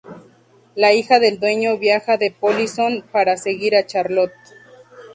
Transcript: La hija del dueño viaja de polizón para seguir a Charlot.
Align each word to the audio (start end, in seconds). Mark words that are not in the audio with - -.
La 0.73 0.93
hija 0.93 1.19
del 1.19 1.39
dueño 1.39 1.77
viaja 1.77 2.17
de 2.17 2.31
polizón 2.31 3.05
para 3.11 3.37
seguir 3.37 3.75
a 3.75 3.85
Charlot. 3.85 4.31